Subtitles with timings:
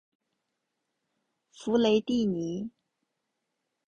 [1.51, 2.71] 弗雷蒂尼。